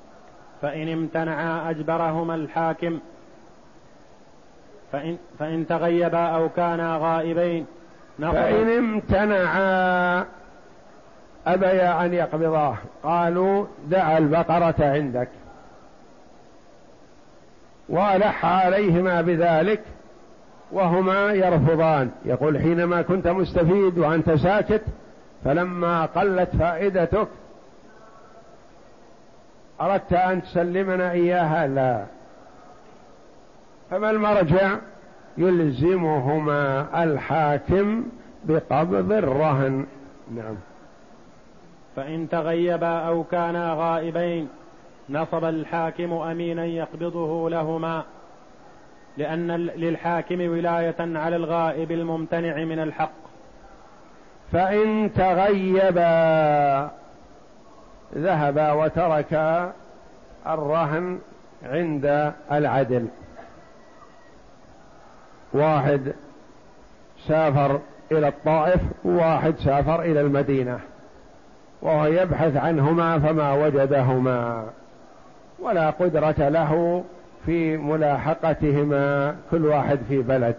فإن 0.62 0.90
امتنعا 0.90 1.70
أجبرهما 1.70 2.36
الحاكم 2.36 3.00
فإن, 4.92 5.18
فإن 5.40 5.68
تغيبا 5.68 6.26
أو 6.26 6.50
كانا 6.50 6.98
غائبين 7.02 7.66
فإن 8.20 8.70
امتنعا 8.70 10.26
أبيا 11.48 12.06
أن 12.06 12.14
يقبضاه. 12.14 12.78
قالوا 13.04 13.66
دع 13.88 14.18
البقرة 14.18 14.76
عندك 14.80 15.30
وألح 17.90 18.46
عليهما 18.46 19.22
بذلك 19.22 19.82
وهما 20.72 21.34
يرفضان. 21.34 22.12
يقول 22.26 22.60
حينما 22.60 23.02
كنت 23.02 23.28
مستفيد 23.28 23.98
وأنت 23.98 24.32
ساكت 24.32 24.82
فلما 25.44 26.06
قلت 26.06 26.50
فائدتك 26.60 27.28
أردت 29.82 30.14
أن 30.14 30.42
تسلمنا 30.42 31.12
إياها. 31.12 31.68
لا. 31.68 32.06
فما 33.90 34.10
المرجع؟ 34.10 34.76
يلزمهما 35.38 36.88
الحاكم 37.04 38.04
بقبض 38.44 39.12
الرهن. 39.12 39.86
نعم. 40.36 40.56
فإن 41.96 42.30
تغيبا 42.30 42.88
أو 42.88 43.24
كانا 43.24 43.74
غائبين 43.74 44.48
نصب 45.10 45.46
الحاكم 45.46 46.14
أمينا 46.14 46.66
يقبضه 46.66 47.50
لهما. 47.50 48.04
لأن 49.18 49.52
للحاكم 49.52 50.42
ولاية 50.42 50.96
على 51.00 51.36
الغائب 51.36 51.92
الممتنع 51.92 52.64
من 52.64 52.80
الحق. 52.80 53.12
فإن 54.52 55.10
تغيبا 55.16 56.92
ذهب 58.16 58.78
وترك 58.78 59.34
الرهن 60.48 61.20
عند 61.64 62.34
العدل. 62.52 63.08
واحد 65.54 66.14
سافر 67.28 67.80
إلى 68.12 68.28
الطائف 68.28 68.82
وواحد 69.06 69.56
سافر 69.58 70.02
إلى 70.02 70.22
المدينة 70.22 70.80
وهو 71.82 72.06
يبحث 72.06 72.58
عنهما 72.58 73.20
فما 73.20 73.54
وجدهما 73.54 74.66
ولا 75.60 75.90
قدرة 75.90 76.50
له 76.50 77.04
في 77.48 77.78
ملاحقتهما 77.78 79.36
كل 79.52 79.66
واحد 79.66 80.00
في 80.10 80.22
بلد. 80.22 80.56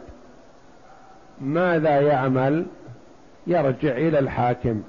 ماذا 1.41 2.01
يعمل؟ 2.01 2.67
يرجع 3.47 3.93
إلى 3.93 4.19
الحاكم 4.19 4.83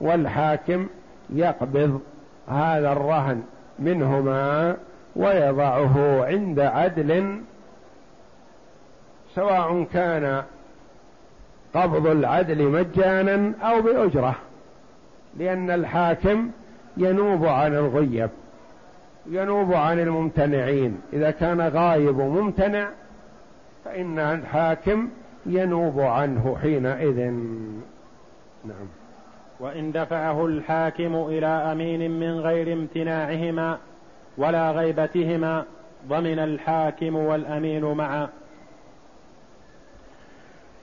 والحاكم 0.00 0.86
يقبض 1.30 2.00
هذا 2.48 2.92
الرهن 2.92 3.42
منهما 3.78 4.76
ويضعه 5.16 6.24
عند 6.24 6.60
عدل 6.60 7.40
سواء 9.34 9.86
كان 9.92 10.42
قبض 11.74 12.06
العدل 12.06 12.62
مجانا 12.64 13.52
أو 13.62 13.82
بأجرة 13.82 14.36
لأن 15.38 15.70
الحاكم 15.70 16.50
ينوب 16.96 17.46
عن 17.46 17.74
الغيب. 17.74 18.30
ينوب 19.30 19.74
عن 19.74 20.00
الممتنعين. 20.00 21.00
إذا 21.12 21.30
كان 21.30 21.60
غايب 21.60 22.16
ممتنع 22.16 22.88
فإن 23.84 24.18
الحاكم 24.18 25.08
ينوب 25.46 26.00
عنه 26.00 26.56
حينئذ. 26.62 27.18
نعم. 28.64 28.86
وإن 29.60 29.92
دفعه 29.92 30.46
الحاكم 30.46 31.14
إلى 31.14 31.46
أمين 31.46 32.10
من 32.20 32.40
غير 32.40 32.72
امتناعهما 32.72 33.78
ولا 34.38 34.70
غيبتهما 34.70 35.64
ضمن 36.08 36.38
الحاكم 36.38 37.16
والأمين 37.16 37.84
معا. 37.84 38.28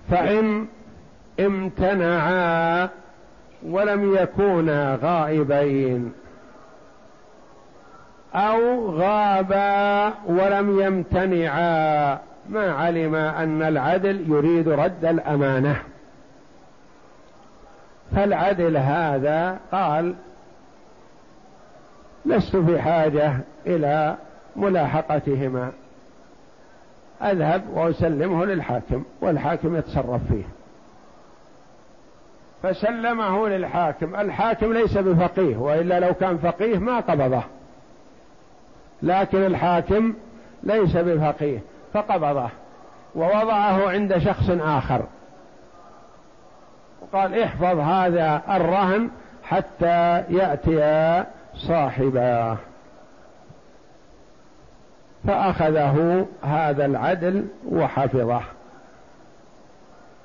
فإن 0.10 0.68
امتنعا 1.40 2.90
ولم 3.66 4.16
يكونا 4.16 5.00
غائبين. 5.02 6.14
أو 8.36 8.90
غابا 8.90 10.14
ولم 10.26 10.82
يمتنعا. 10.82 12.18
ما 12.50 12.72
علم 12.72 13.16
أن 13.16 13.62
العدل 13.62 14.26
يريد 14.30 14.70
رد 14.70 15.06
الأمانة. 15.06 15.82
فالعدل 18.16 18.78
هذا 18.78 19.60
قال 19.72 20.16
لست 22.26 22.56
في 22.56 22.82
حاجة 22.82 23.38
إلى 23.68 24.16
ملاحقتهما. 24.56 25.72
أذهب 27.22 27.64
وأسلمه 27.74 28.46
للحاكم 28.46 29.04
والحاكم 29.22 29.76
يتصرف 29.76 30.22
فيه. 30.30 30.44
فسلمه 32.64 33.48
للحاكم. 33.50 34.16
الحاكم 34.16 34.74
ليس 34.74 34.98
بفقيه 34.98 35.58
وإلا 35.58 36.00
لو 36.00 36.14
كان 36.14 36.38
فقيه 36.38 36.78
ما 36.78 37.00
قبضه. 37.00 37.44
لكن 39.04 39.46
الحاكم 39.46 40.14
ليس 40.64 40.98
بفقيه 40.98 41.60
فقبضه 41.94 42.50
ووضعه 43.16 43.90
عند 43.90 44.18
شخص 44.18 44.50
آخر. 44.50 45.06
وقال 47.02 47.42
احفظ 47.42 47.80
هذا 47.80 48.42
الرهن 48.50 49.10
حتى 49.44 50.24
يأتي 50.30 51.24
صاحباه 51.56 52.58
فأخذه 55.28 56.28
هذا 56.44 56.86
العدل 56.86 57.48
وحفظه. 57.72 58.42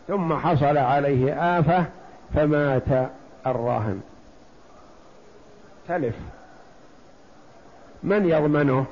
ثم 0.09 0.35
حصل 0.35 0.79
عليه 0.79 1.59
آفة 1.59 1.85
فمات 2.35 3.11
الراهن 3.47 4.01
تلف. 5.89 6.38
من 8.03 8.29
يضمنه؟ 8.29 8.87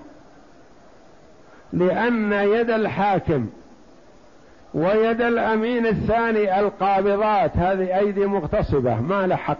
لأن 1.72 2.32
يد 2.32 2.70
الحاكم 2.70 3.46
ويد 4.74 5.20
الأمين 5.20 5.86
الثاني 5.86 6.60
القابضات 6.60 7.56
هذه 7.56 7.98
أيدي 7.98 8.26
مغتصبة 8.26 9.00
ما 9.00 9.26
له 9.26 9.36
حق. 9.36 9.58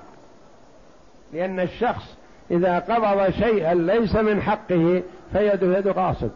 لأن 1.33 1.61
الشخص 1.61 2.17
إذا 2.51 2.79
قبض 2.79 3.31
شيئا 3.31 3.75
ليس 3.75 4.17
من 4.17 4.43
حقه 4.43 5.03
فيده 5.33 5.79
يد 5.79 5.89
غاصب 5.89 6.31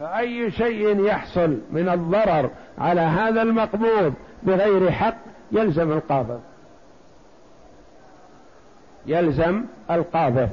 فأي 0.00 0.50
شيء 0.50 1.04
يحصل 1.04 1.58
من 1.70 1.88
الضرر 1.88 2.50
على 2.78 3.00
هذا 3.00 3.42
المقبوض 3.42 4.14
بغير 4.42 4.90
حق 4.90 5.16
يلزم 5.52 5.92
القابض. 5.92 6.40
يلزم 9.06 9.64
القابض 9.90 10.48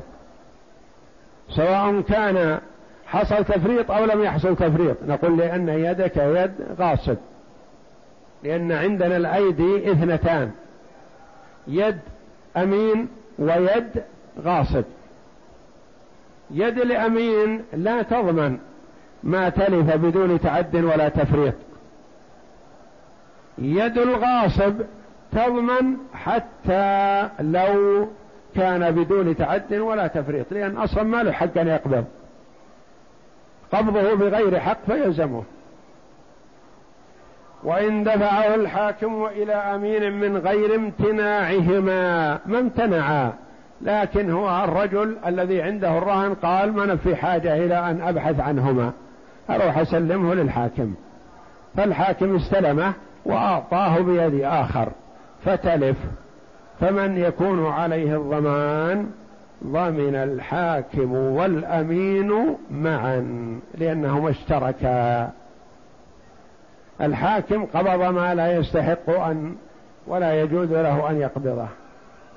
سواء 1.50 2.02
كان 2.02 2.60
حصل 3.08 3.46
تفريط 3.46 3.92
أو 3.92 4.06
لم 4.06 4.24
يحصل 4.24 4.56
تفريط. 4.56 4.98
نقول 5.08 5.38
لأن 5.38 5.70
يدك 5.70 6.18
يد 6.18 6.54
غاصب. 6.80 7.18
لأن 8.44 8.72
عندنا 8.72 9.18
الأيدي 9.18 9.92
اثنتان. 9.92 10.52
يد 11.68 12.00
أمين 12.58 13.08
ويد 13.40 14.04
غاصب. 14.44 14.84
يد 16.52 16.78
الأمين 16.78 17.62
لا 17.74 18.02
تضمن 18.02 18.58
ما 19.24 19.50
تلف 19.50 19.96
بدون 19.96 20.42
تعد 20.42 20.76
ولا 20.76 21.10
تفريط. 21.10 21.54
يد 23.58 23.98
الغاصب 23.98 24.74
تضمن 25.32 25.98
حتى 26.14 27.30
لو 27.40 28.08
كان 28.56 28.92
بدون 28.92 29.38
تعد 29.38 29.74
ولا 29.74 30.08
تفريط 30.08 30.52
لأن 30.52 30.78
أصلا 30.78 31.04
ما 31.04 31.24
له 31.24 31.32
حق 31.32 31.58
أن 31.58 31.68
يقبض. 31.68 32.06
قبضه 33.72 34.14
بغير 34.14 34.60
حق 34.60 34.78
فيلزمه. 34.86 35.44
وإن 37.64 38.04
دفعه 38.04 38.56
الحاكم 38.56 39.26
إلى 39.26 39.54
أمين 39.54 40.14
من 40.14 40.38
غير 40.38 40.76
امتناعهما 40.76 42.40
ما 42.46 42.60
امتنعا 42.60 43.34
لكن 43.82 44.32
هو 44.32 44.64
الرجل 44.64 45.18
الذي 45.26 45.62
عنده 45.62 45.98
الرهن 45.98 46.34
قال 46.34 46.74
ما 46.74 46.84
أنا 46.84 46.96
في 46.96 47.16
حاجة 47.16 47.66
إلى 47.66 47.90
أن 47.90 48.02
أبحث 48.02 48.40
عنهما 48.40 48.92
أروح 49.50 49.78
أسلمه 49.78 50.34
للحاكم. 50.34 50.94
فالحاكم 51.78 52.36
استلمه 52.36 52.94
وأعطاه 53.26 54.00
بيد 54.00 54.42
آخر 54.44 54.90
فتلف. 55.46 55.98
فمن 56.84 57.18
يكون 57.18 57.66
عليه 57.66 58.16
الضمان 58.18 59.12
ضمن 59.64 60.16
الحاكم 60.16 61.14
والأمين 61.14 62.58
معا 62.72 63.26
لأنهما 63.78 64.30
اشتركا. 64.30 65.32
الحاكم 67.02 67.66
قبض 67.66 68.14
ما 68.14 68.36
لا 68.36 68.58
يستحق 68.58 69.10
أن 69.10 69.56
ولا 70.08 70.42
يجوز 70.42 70.72
له 70.72 71.10
أن 71.10 71.22
يقبضه. 71.22 71.68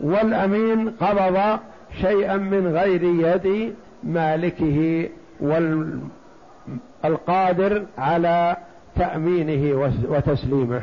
والأمين 0.01 0.91
قبض 0.91 1.59
شيئا 2.01 2.37
من 2.37 2.67
غير 2.67 3.03
يد 3.03 3.75
مالكه 4.03 5.09
والقادر 7.05 7.83
على 7.99 8.57
تأمينه 8.97 9.91
وتسليمه. 10.09 10.83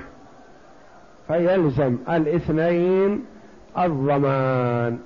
فيلزم 1.28 1.98
الاثنين 2.10 3.26
الضمان. 3.78 5.00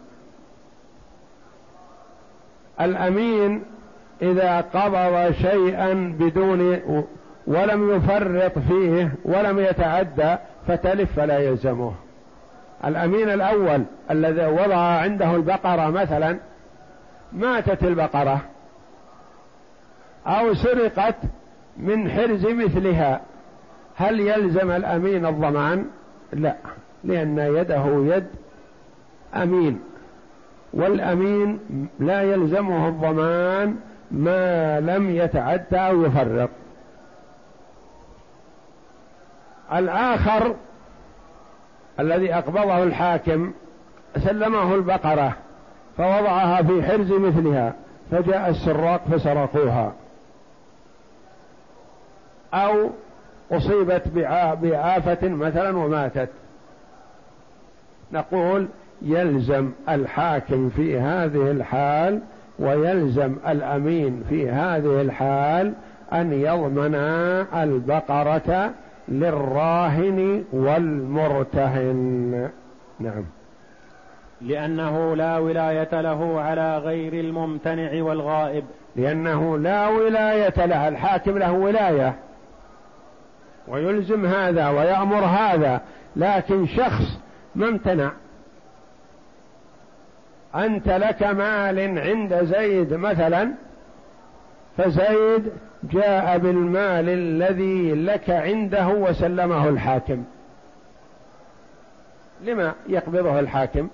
الأمين 2.82 3.64
إذا 4.22 4.62
قبض 4.62 5.32
شيئا 5.32 6.16
بدون 6.20 6.82
ولم 7.48 7.96
يفرط 7.96 8.60
فيه 8.60 9.12
ولم 9.26 9.60
يتعدى 9.60 10.36
فتلف 10.68 11.14
فلا 11.16 11.40
يلزمه. 11.40 11.94
الأمين 12.86 13.30
الأول 13.30 13.84
الذي 14.12 14.46
وضع 14.46 14.78
عنده 14.78 15.36
البقرة 15.36 15.90
مثلا 15.90 16.38
ماتت 17.34 17.84
البقرة 17.84 18.42
أو 20.28 20.54
سرقت 20.54 21.16
من 21.78 22.12
حرز 22.12 22.46
مثلها. 22.46 23.22
هل 23.96 24.20
يلزم 24.20 24.72
الأمين 24.72 25.26
الضمان؟ 25.26 25.86
لا 26.34 26.56
لأن 27.04 27.38
يده 27.38 28.16
يد 28.16 28.28
أمين 29.34 29.82
والأمين 30.74 31.60
لا 32.00 32.22
يلزمه 32.22 32.88
الضمان 32.88 33.76
ما 34.12 34.80
لم 34.80 35.10
يتعدى 35.10 35.78
أو 35.78 36.02
يفرط. 36.06 36.50
الآخر 39.74 40.56
الذي 42.00 42.34
أقبضه 42.34 42.84
الحاكم 42.84 43.54
سلمه 44.18 44.76
البقرة 44.76 45.34
فوضعها 45.98 46.64
في 46.64 46.84
حرز 46.84 47.12
مثلها 47.12 47.74
فجاء 48.12 48.50
السراق 48.50 49.02
فسرقوها. 49.12 49.94
أو 52.54 52.90
أصيبت 53.52 54.08
بآفة 54.62 55.28
مثلا 55.28 55.78
وماتت. 55.78 56.30
نقول 58.12 58.68
يلزم 59.02 59.72
الحاكم 59.90 60.70
في 60.70 61.00
هذه 61.00 61.52
الحال 61.52 62.20
ويلزم 62.60 63.36
الأمين 63.48 64.24
في 64.30 64.50
هذه 64.50 65.02
الحال 65.02 65.74
أن 66.14 66.34
يضمن 66.34 66.96
البقرة 67.54 68.72
للراهن 69.08 70.44
والمرتهن. 70.54 72.50
نعم. 73.00 73.24
لأنه 74.42 75.16
لا 75.16 75.38
ولاية 75.38 76.02
له 76.02 76.42
على 76.42 76.78
غير 76.78 77.14
الممتنع 77.14 78.04
والغائب. 78.04 78.64
لأنه 78.96 79.58
لا 79.58 79.88
ولاية 79.88 80.66
له 80.66 80.88
الحاكم 80.88 81.38
له 81.38 81.52
ولاية. 81.52 82.16
ويلزم 83.68 84.26
هذا 84.26 84.70
ويأمر 84.70 85.26
هذا 85.26 85.82
لكن 86.16 86.68
شخص 86.68 87.20
ما 87.56 87.68
امتنع 87.68 88.12
أنت 90.56 90.88
لك 90.88 91.24
مال 91.24 92.00
عند 92.00 92.44
زيد 92.44 92.94
مثلا 92.94 93.52
فزيد 94.78 95.52
جاء 95.84 96.38
بالمال 96.38 97.10
الذي 97.10 97.96
لك 97.96 98.30
عنده 98.30 98.88
وسلمه 98.88 99.70
الحاكم. 99.70 100.24
لما 102.42 102.74
يقبضه 102.88 103.40
الحاكم؟ 103.40 103.88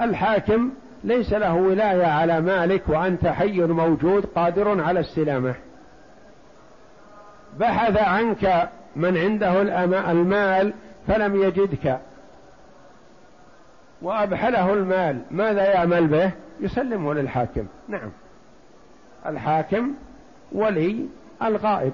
الحاكم 0.00 0.70
ليس 1.04 1.32
له 1.32 1.54
ولاية 1.54 2.06
على 2.06 2.40
مالك 2.40 2.82
وأنت 2.88 3.26
حي 3.26 3.60
موجود 3.60 4.26
قادر 4.26 4.80
على 4.80 5.00
استلامه 5.00 5.54
بحث 7.60 7.96
عنك 7.96 8.68
من 8.96 9.16
عنده 9.16 9.62
المال 10.10 10.72
فلم 11.08 11.42
يجدك. 11.42 11.98
وأبحله 14.02 14.72
المال. 14.72 15.20
ماذا 15.30 15.64
يعمل 15.64 16.06
به؟ 16.06 16.30
يسلمه 16.60 17.14
للحاكم. 17.14 17.66
نعم. 17.88 18.10
الحاكم 19.26 19.90
ولي 20.52 21.06
الغائب. 21.42 21.92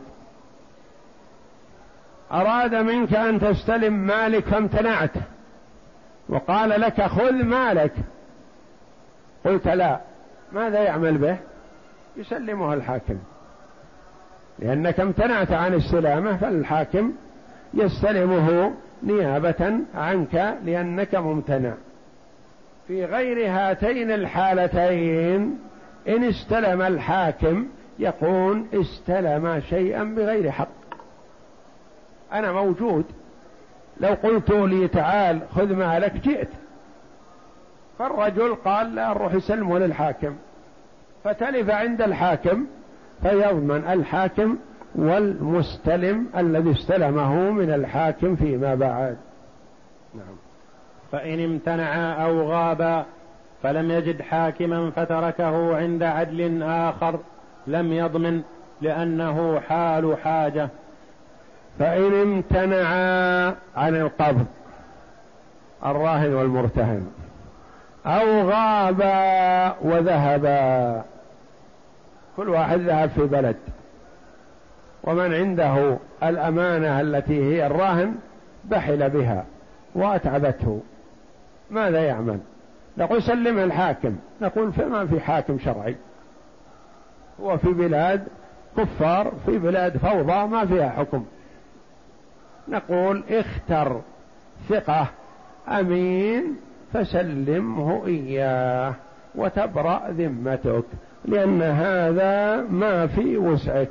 أراد 2.32 2.74
منك 2.74 3.14
أن 3.14 3.40
تستلم 3.40 3.92
مالك 3.92 4.44
فامتنعت 4.44 5.12
وقال 6.28 6.80
لك 6.80 7.02
خذ 7.02 7.32
مالك. 7.32 7.92
قلت 9.44 9.68
لا. 9.68 10.00
ماذا 10.52 10.82
يعمل 10.82 11.18
به؟ 11.18 11.36
يسلمه 12.16 12.74
الحاكم. 12.74 13.18
لأنك 14.58 15.00
امتنعت 15.00 15.52
عن 15.52 15.74
استلامه 15.74 16.36
فالحاكم 16.36 17.12
يستلمه 17.74 18.72
نيابة 19.02 19.78
عنك 19.94 20.54
لأنك 20.64 21.14
ممتنع. 21.14 21.72
في 22.90 23.04
غير 23.04 23.50
هاتين 23.50 24.10
الحالتين. 24.10 25.58
إن 26.08 26.24
استلم 26.24 26.82
الحاكم 26.82 27.66
يقول 27.98 28.64
استلم 28.74 29.60
شيئا 29.68 30.04
بغير 30.04 30.50
حق. 30.50 30.68
أنا 32.32 32.52
موجود. 32.52 33.04
لو 34.00 34.08
قلت 34.08 34.50
لي 34.50 34.88
تعال 34.88 35.40
خذ 35.54 35.74
مالك 35.74 36.12
جئت. 36.12 36.48
فالرجل 37.98 38.54
قال 38.54 38.94
لا 38.94 39.08
نروح 39.08 39.34
يسلمه 39.34 39.78
للحاكم. 39.78 40.36
فتلف 41.24 41.70
عند 41.70 42.02
الحاكم 42.02 42.66
فيضمن 43.22 43.84
الحاكم 43.88 44.56
والمستلم 44.94 46.26
الذي 46.36 46.70
استلمه 46.70 47.50
من 47.50 47.70
الحاكم 47.70 48.36
فيما 48.36 48.74
بعد. 48.74 49.16
نعم. 50.14 50.49
فإن 51.12 51.44
امتنع 51.44 52.24
أو 52.24 52.50
غاب 52.50 53.04
فلم 53.62 53.90
يجد 53.90 54.22
حاكما 54.22 54.90
فتركه 54.90 55.76
عند 55.76 56.02
عدل 56.02 56.62
آخر 56.62 57.18
لم 57.66 57.92
يضمن 57.92 58.42
لأنه 58.82 59.60
حال 59.60 60.16
حاجة. 60.24 60.68
فإن 61.78 62.20
امتنع 62.20 62.88
عن 63.76 63.96
القبض 63.96 64.46
الراهن 65.86 66.34
والمرتهن 66.34 67.06
أو 68.06 68.50
غابا 68.50 69.76
وذهبا 69.82 71.02
كل 72.36 72.48
واحد 72.48 72.80
ذهب 72.80 73.10
في 73.10 73.26
بلد 73.26 73.56
ومن 75.04 75.34
عنده 75.34 75.96
الأمانة 76.22 77.00
التي 77.00 77.44
هي 77.44 77.66
الراهن 77.66 78.14
بحل 78.64 79.10
بها 79.10 79.44
وأتعبته. 79.94 80.80
ماذا 81.70 82.04
يعمل؟ 82.04 82.38
نقول 82.98 83.22
سلمها 83.22 83.64
الحاكم. 83.64 84.16
نقول 84.40 84.72
فما 84.72 85.06
في 85.06 85.20
حاكم 85.20 85.58
شرعي. 85.58 85.96
هو 87.40 87.58
في 87.58 87.72
بلاد 87.72 88.28
كفار 88.76 89.32
في 89.46 89.58
بلاد 89.58 89.96
فوضى 89.96 90.46
ما 90.46 90.66
فيها 90.66 90.88
حكم. 90.88 91.24
نقول 92.68 93.24
اختر 93.30 94.00
ثقة 94.68 95.06
أمين 95.68 96.56
فسلمه 96.92 98.06
إياه 98.06 98.94
وتبرأ 99.34 100.10
ذمتك 100.10 100.84
لأن 101.24 101.62
هذا 101.62 102.62
ما 102.70 103.06
في 103.06 103.38
وسعك. 103.38 103.90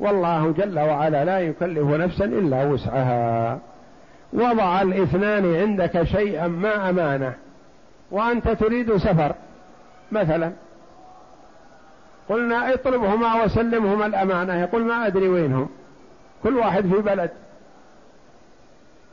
والله 0.00 0.52
جل 0.52 0.78
وعلا 0.78 1.24
لا 1.24 1.40
يكلف 1.40 1.88
نفسا 1.90 2.24
إلا 2.24 2.64
وسعها. 2.64 3.58
وضع 4.32 4.82
الاثنان 4.82 5.54
عندك 5.54 6.02
شيئا 6.02 6.48
ما 6.48 6.90
أمانة 6.90 7.34
وأنت 8.10 8.48
تريد 8.48 8.96
سفر 8.96 9.34
مثلا. 10.12 10.52
قلنا 12.28 12.74
اطلبهما 12.74 13.44
وسلمهما 13.44 14.06
الأمانة 14.06 14.60
يقول 14.60 14.84
ما 14.84 15.06
أدري 15.06 15.28
وينهم 15.28 15.68
كل 16.42 16.56
واحد 16.56 16.82
في 16.82 16.98
بلد. 17.00 17.30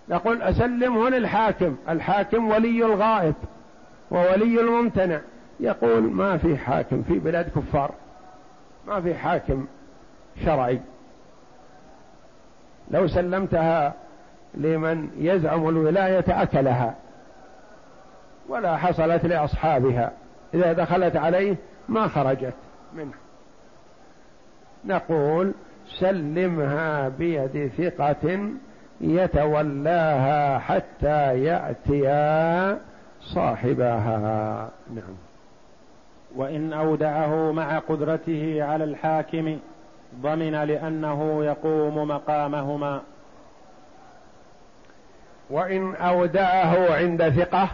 نقول 0.10 0.42
أسلمه 0.42 1.10
للحاكم 1.10 1.76
الحاكم 1.90 2.48
ولي 2.48 2.86
الغائب 2.86 3.36
وولي 4.12 4.62
الممتنع. 4.62 5.20
يقول 5.60 6.04
ما 6.04 6.38
في 6.38 6.58
حاكم 6.58 7.04
في 7.04 7.20
بلاد 7.20 7.50
كفار 7.56 7.92
ما 8.88 9.02
في 9.02 9.16
حاكم 9.16 9.66
شرعي. 10.46 10.80
لو 12.92 13.08
سلمتها 13.08 13.94
لمن 14.58 15.10
يزعم 15.18 15.70
الولاية 15.70 16.26
أكلها 16.28 16.96
ولا 18.50 18.78
حصلت 18.78 19.26
لأصحابها. 19.26 20.12
إذا 20.54 20.74
دخلت 20.74 21.16
عليه 21.16 21.56
ما 21.90 22.08
خرجت 22.08 22.54
منه. 22.94 23.14
نقول 24.86 25.54
سلمها 26.00 27.10
بيد 27.10 27.72
ثقة 27.78 28.50
يتولاها 29.02 30.60
حتى 30.60 31.44
يأتيا 31.44 32.78
صاحبها. 33.22 34.70
نعم. 34.96 35.16
وإن 36.36 36.74
أودعه 36.74 37.52
مع 37.52 37.80
قدرته 37.80 38.64
على 38.64 38.84
الحاكم 38.84 39.58
ضمن 40.22 40.52
لأنه 40.52 41.46
يقوم 41.46 42.08
مقامهما. 42.08 43.02
وإن 45.50 45.96
أودعه 45.96 46.96
عند 46.96 47.30
ثقة 47.30 47.70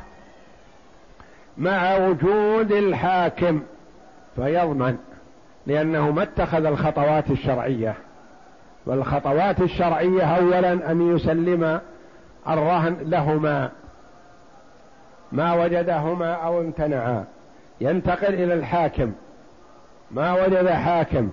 مع 1.57 1.95
وجود 1.95 2.71
الحاكم 2.71 3.61
فيضمن 4.35 4.97
لأنه 5.67 6.11
ما 6.11 6.23
اتخذ 6.23 6.65
الخطوات 6.65 7.31
الشرعية 7.31 7.95
والخطوات 8.85 9.61
الشرعية 9.61 10.23
أولا 10.23 10.91
أن 10.91 11.15
يسلم 11.15 11.79
الرهن 12.47 12.97
لهما 13.01 13.71
ما 15.31 15.53
وجدهما 15.53 16.33
أو 16.33 16.61
امتنعا. 16.61 17.25
ينتقل 17.81 18.33
إلى 18.33 18.53
الحاكم 18.53 19.13
ما 20.11 20.45
وجد 20.45 20.67
حاكم 20.67 21.29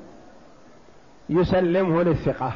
يسلمه 1.28 2.02
للثقة. 2.02 2.52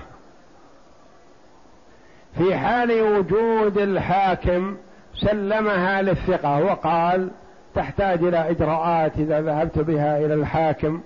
في 2.38 2.54
حال 2.54 3.02
وجود 3.02 3.78
الحاكم 3.78 4.76
سلمها 5.14 6.02
للثقة 6.02 6.64
وقال 6.64 7.30
تحتاج 7.74 8.24
إلى 8.24 8.50
إجراءات 8.50 9.12
إذا 9.18 9.40
ذهبت 9.40 9.78
بها 9.78 10.18
إلى 10.18 10.34
الحاكم 10.34 11.00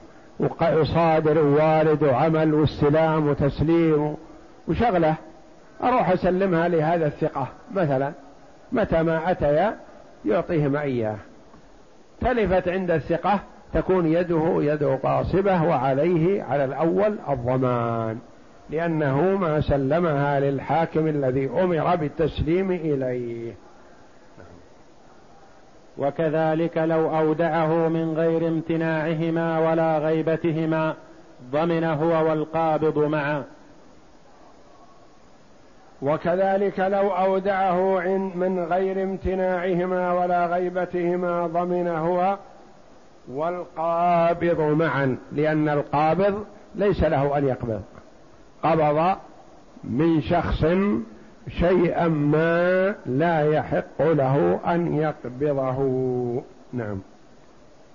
وصادر 0.60 1.38
ووارد 1.38 2.02
وعمل 2.02 2.54
واستلام 2.54 3.28
وتسليم 3.28 4.16
وشغلة. 4.68 5.14
أروح 5.82 6.10
أسلمها 6.10 6.68
لهذا 6.68 7.06
الثقة. 7.06 7.48
مثلا 7.74 8.12
متى 8.72 9.02
ما 9.02 9.30
أتيا 9.30 9.76
يعطيهما 10.24 10.80
إياه. 10.80 11.16
تلفت 12.20 12.68
عند 12.68 12.90
الثقة 12.90 13.40
تكون 13.74 14.06
يده 14.06 14.56
يد 14.60 14.84
قاصبة 14.84 15.62
وعليه 15.62 16.42
على 16.42 16.64
الأول 16.64 17.18
الضمان. 17.28 18.18
لأنه 18.70 19.20
ما 19.36 19.60
سلمها 19.60 20.40
للحاكم 20.40 21.06
الذي 21.06 21.50
أمر 21.50 21.96
بالتسليم 21.96 22.70
إليه. 22.70 23.52
وكذلك 25.98 26.78
لو 26.78 27.16
أودعه 27.18 27.88
من 27.88 28.14
غير 28.16 28.48
امتناعهما 28.48 29.58
ولا 29.70 29.98
غيبتهما 29.98 30.94
ضمن 31.52 31.84
هو 31.84 32.28
والقابض 32.28 32.98
معا 32.98 33.44
وكذلك 36.02 36.80
لو 36.80 37.10
أودعه 37.10 38.00
من 38.34 38.64
غير 38.64 39.02
امتناعهما 39.02 40.12
ولا 40.12 40.46
غيبتهما 40.46 41.46
ضمن 41.46 41.88
هو 41.88 42.38
والقابض 43.28 44.60
معا 44.60 45.16
لأن 45.32 45.68
القابض 45.68 46.44
ليس 46.74 47.02
له 47.02 47.38
أن 47.38 47.48
يقبض. 47.48 47.82
قبض 48.66 49.16
من 49.84 50.22
شخص 50.22 50.66
شيئا 51.48 52.08
ما 52.08 52.94
لا 53.06 53.52
يحق 53.52 54.02
له 54.02 54.60
أن 54.66 54.94
يقبضه. 54.94 55.78
نعم. 56.72 57.00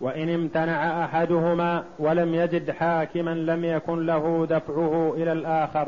وإن 0.01 0.29
امتنع 0.29 1.05
أحدهما 1.05 1.83
ولم 1.99 2.35
يجد 2.35 2.71
حاكما 2.71 3.29
لم 3.29 3.65
يكن 3.65 4.05
له 4.05 4.47
دفعه 4.49 5.13
إلى 5.17 5.31
الآخر. 5.31 5.87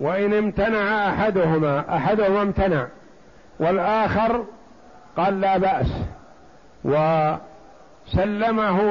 وإن 0.00 0.34
امتنع 0.34 1.08
أحدهما 1.08 1.96
أحدهما 1.96 2.42
امتنع 2.42 2.86
والآخر 3.60 4.44
قال 5.16 5.40
لا 5.40 5.58
بأس 5.58 5.92
وسلمه 6.84 7.36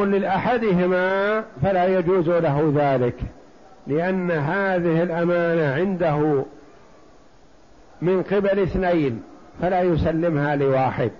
للاحدهما 0.06 1.44
فلا 1.64 2.00
يجوز 2.00 2.30
له 2.30 2.74
ذلك. 2.76 3.16
لأن 3.88 4.32
هذه 4.32 5.04
الأمانة 5.04 5.73
عنده 5.73 6.45
من 8.02 8.23
قبل 8.23 8.60
اثنين 8.60 9.23
فلا 9.62 9.82
يسلمها 9.82 10.56
لواحد 10.56 11.12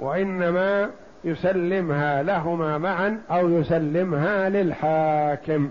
وإنما 0.00 0.90
يسلمها 1.24 2.22
لهما 2.22 2.78
معا 2.78 3.20
أو 3.30 3.48
يسلمها 3.48 4.48
للحاكم 4.48 5.70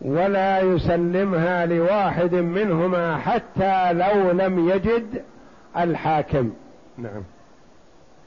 ولا 0.00 0.60
يسلمها 0.60 1.66
لواحد 1.66 2.34
منهما 2.34 3.16
حتى 3.16 3.92
لو 3.92 4.30
لم 4.30 4.68
يجد 4.68 5.22
الحاكم. 5.76 6.52
نعم. 6.98 7.22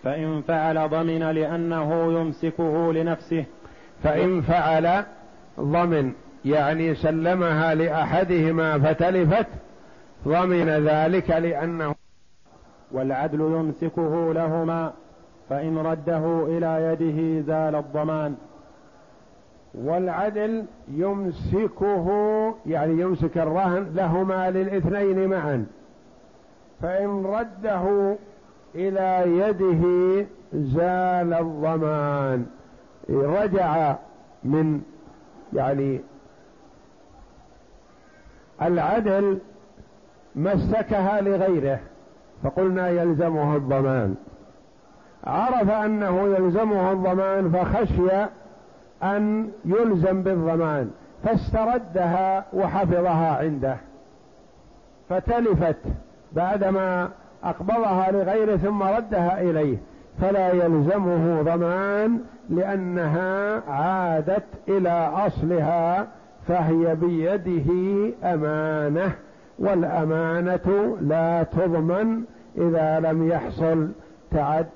فإن 0.03 0.41
فعل 0.41 0.89
ضمن 0.89 1.23
لأنه 1.23 2.19
يمسكه 2.19 2.93
لنفسه. 2.93 3.45
فإن 4.03 4.41
فعل 4.41 5.03
ضمن 5.60 6.12
يعني 6.46 6.96
سلمها 6.96 7.76
لأحدهما 7.76 8.80
فتلفت 8.80 9.48
ضمن 10.28 10.70
ذلك 10.70 11.30
لأنه 11.30 11.96
والعدل 12.91 13.41
يمسكه 13.41 14.34
لهما 14.34 14.93
فإن 15.50 15.78
رده 15.78 16.46
إلى 16.48 16.84
يده 16.84 17.41
زال 17.41 17.76
الضمان. 17.76 18.36
والعدل 19.74 20.65
يمسكه 20.91 22.08
يعني 22.65 23.02
يمسك 23.02 23.38
الرهن 23.38 23.91
لهما 23.96 24.52
للاثنين 24.52 25.28
معا. 25.28 25.65
فإن 26.82 27.26
رده 27.26 28.15
إلى 28.76 29.24
يده 29.38 29.84
زال 30.54 31.34
الضمان. 31.34 32.46
رجع 33.10 33.96
من 34.43 34.82
يعني 35.54 36.02
العدل 38.62 39.40
مسكها 40.36 41.22
لغيره 41.22 41.80
فقلنا 42.44 42.90
يلزمه 42.90 43.56
الضمان. 43.56 44.16
عرف 45.24 45.70
أنه 45.70 46.36
يلزمه 46.36 46.92
الضمان 46.92 47.52
فخشي 47.52 48.28
أن 49.04 49.52
يلزم 49.66 50.24
بالضمان 50.24 50.92
فاستردها 51.24 52.46
وحفظها 52.54 53.38
عنده. 53.38 53.78
فتلفت 55.10 55.78
بعدما 56.32 57.10
أقبضها 57.44 58.12
لغيره 58.12 58.58
ثم 58.58 58.84
ردها 58.84 59.42
إليه. 59.42 59.78
فلا 60.21 60.51
يلزمه 60.51 61.41
ضمان 61.41 62.19
لأنها 62.49 63.62
عادت 63.71 64.43
إلى 64.67 65.12
أصلها 65.13 66.08
فهي 66.47 66.95
بيده 66.95 67.71
أمانة 68.23 69.12
والأمانة 69.60 70.97
لا 71.01 71.43
تضمن 71.43 72.23
إذا 72.58 72.99
لم 72.99 73.27
يحصل 73.27 73.91
تعد 74.32 74.67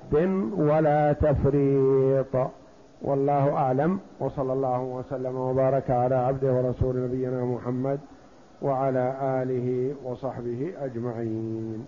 ولا 0.57 1.13
تفريط. 1.13 2.51
والله 3.01 3.53
أعلم 3.53 3.99
وصلى 4.19 4.53
الله 4.53 4.81
وسلم 4.81 5.35
وبارك 5.35 5.91
على 5.91 6.15
عبده 6.15 6.53
ورسول 6.53 7.03
نبينا 7.03 7.45
محمد 7.45 7.99
وعلى 8.61 9.15
آله 9.21 9.93
وصحبه 10.03 10.73
أجمعين. 10.81 11.85